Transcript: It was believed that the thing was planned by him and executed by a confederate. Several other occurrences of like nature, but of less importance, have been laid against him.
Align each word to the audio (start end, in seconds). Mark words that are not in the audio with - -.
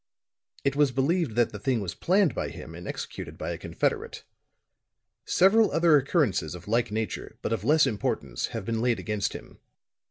It 0.63 0.75
was 0.75 0.91
believed 0.91 1.35
that 1.35 1.51
the 1.51 1.59
thing 1.59 1.79
was 1.79 1.93
planned 1.93 2.33
by 2.33 2.49
him 2.49 2.73
and 2.73 2.87
executed 2.87 3.37
by 3.37 3.51
a 3.51 3.57
confederate. 3.59 4.23
Several 5.25 5.69
other 5.71 5.95
occurrences 5.95 6.55
of 6.55 6.67
like 6.67 6.91
nature, 6.91 7.37
but 7.43 7.53
of 7.53 7.63
less 7.63 7.85
importance, 7.85 8.47
have 8.47 8.65
been 8.65 8.81
laid 8.81 8.97
against 8.97 9.33
him. 9.33 9.59